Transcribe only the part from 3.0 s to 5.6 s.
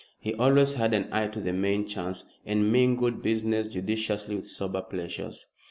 business judiciously with sober pleasures.